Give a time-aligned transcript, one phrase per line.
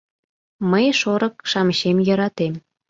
[0.71, 2.53] Мый шорык-шамычем йӧратем...